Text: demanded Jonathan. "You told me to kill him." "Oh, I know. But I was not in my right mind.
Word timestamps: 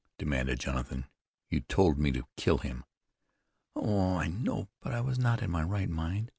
demanded 0.17 0.59
Jonathan. 0.59 1.05
"You 1.51 1.59
told 1.59 1.99
me 1.99 2.11
to 2.13 2.25
kill 2.35 2.57
him." 2.57 2.85
"Oh, 3.75 4.15
I 4.17 4.29
know. 4.29 4.67
But 4.81 4.95
I 4.95 5.01
was 5.01 5.19
not 5.19 5.43
in 5.43 5.51
my 5.51 5.61
right 5.61 5.91
mind. 5.91 6.29